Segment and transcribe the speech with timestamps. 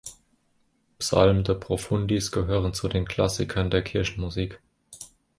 [0.97, 4.59] Psalm, "De profundis", gehören zu den Klassikern der Kirchenmusik.